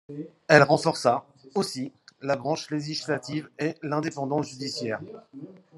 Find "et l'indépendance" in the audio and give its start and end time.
3.59-4.49